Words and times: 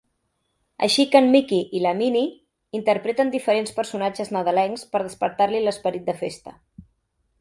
Així 0.85 1.03
que 1.15 1.19
en 1.23 1.27
Mickey 1.35 1.67
i 1.79 1.81
la 1.83 1.91
Minnie 1.99 2.79
interpreten 2.79 3.31
diferents 3.35 3.75
personatges 3.81 4.35
nadalencs 4.39 4.87
per 4.95 5.03
despertar-li 5.05 5.63
l'esperit 5.67 6.09
de 6.11 6.17
festa. 6.25 6.57